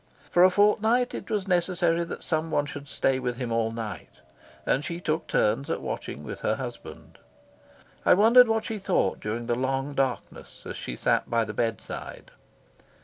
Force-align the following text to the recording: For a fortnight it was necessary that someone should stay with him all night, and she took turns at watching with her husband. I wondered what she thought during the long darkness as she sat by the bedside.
For 0.31 0.43
a 0.43 0.49
fortnight 0.49 1.13
it 1.13 1.29
was 1.29 1.47
necessary 1.47 2.03
that 2.05 2.23
someone 2.23 2.65
should 2.65 2.87
stay 2.87 3.19
with 3.19 3.37
him 3.37 3.51
all 3.51 3.69
night, 3.71 4.09
and 4.65 4.83
she 4.83 4.99
took 4.99 5.27
turns 5.27 5.69
at 5.69 5.79
watching 5.79 6.23
with 6.23 6.39
her 6.41 6.55
husband. 6.55 7.19
I 8.03 8.15
wondered 8.15 8.47
what 8.47 8.65
she 8.65 8.79
thought 8.79 9.19
during 9.19 9.45
the 9.45 9.53
long 9.53 9.93
darkness 9.93 10.63
as 10.65 10.75
she 10.75 10.95
sat 10.95 11.29
by 11.29 11.45
the 11.45 11.53
bedside. 11.53 12.31